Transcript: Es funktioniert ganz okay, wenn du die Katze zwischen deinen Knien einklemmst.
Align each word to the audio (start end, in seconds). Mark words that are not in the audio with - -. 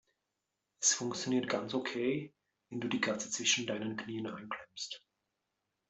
Es 0.79 0.95
funktioniert 0.95 1.47
ganz 1.47 1.75
okay, 1.75 2.33
wenn 2.71 2.81
du 2.81 2.87
die 2.87 3.01
Katze 3.01 3.29
zwischen 3.29 3.67
deinen 3.67 3.97
Knien 3.97 4.25
einklemmst. 4.25 4.99